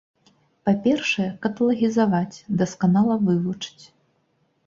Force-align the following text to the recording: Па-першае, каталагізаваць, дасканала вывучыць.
Па-першае, 0.67 1.25
каталагізаваць, 1.43 2.43
дасканала 2.61 3.15
вывучыць. 3.27 3.85